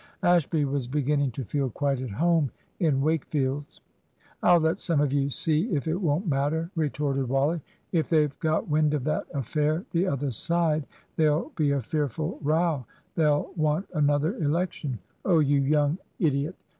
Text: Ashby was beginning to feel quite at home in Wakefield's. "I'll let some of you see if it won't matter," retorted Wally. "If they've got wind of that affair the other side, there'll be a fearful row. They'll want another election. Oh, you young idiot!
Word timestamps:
Ashby 0.23 0.65
was 0.65 0.87
beginning 0.87 1.29
to 1.33 1.45
feel 1.45 1.69
quite 1.69 2.01
at 2.01 2.09
home 2.09 2.49
in 2.79 3.01
Wakefield's. 3.01 3.81
"I'll 4.41 4.59
let 4.59 4.79
some 4.79 4.99
of 4.99 5.13
you 5.13 5.29
see 5.29 5.65
if 5.75 5.87
it 5.87 6.01
won't 6.01 6.25
matter," 6.27 6.71
retorted 6.75 7.29
Wally. 7.29 7.61
"If 7.91 8.09
they've 8.09 8.39
got 8.39 8.67
wind 8.67 8.95
of 8.95 9.03
that 9.03 9.27
affair 9.31 9.85
the 9.91 10.07
other 10.07 10.31
side, 10.31 10.87
there'll 11.17 11.51
be 11.55 11.69
a 11.69 11.83
fearful 11.83 12.39
row. 12.41 12.83
They'll 13.13 13.51
want 13.55 13.87
another 13.93 14.35
election. 14.37 14.97
Oh, 15.23 15.37
you 15.37 15.59
young 15.59 15.99
idiot! 16.17 16.55